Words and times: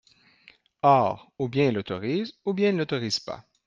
Or 0.95 1.31
ou 1.37 1.47
bien 1.47 1.67
elle 1.69 1.77
autorise, 1.77 2.33
ou 2.43 2.53
bien 2.53 2.69
elle 2.69 2.77
n’autorise 2.77 3.19
pas. 3.19 3.45